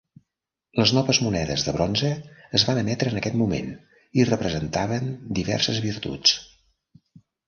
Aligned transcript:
Les 0.79 0.91
noves 0.97 1.17
monedes 1.25 1.65
de 1.65 1.73
bronze 1.75 2.07
es 2.59 2.65
van 2.69 2.79
emetre 2.83 3.11
en 3.13 3.19
aquest 3.21 3.37
moment 3.41 3.69
i 4.21 4.25
representaven 4.31 5.13
diverses 5.41 5.83
virtuts. 5.85 6.35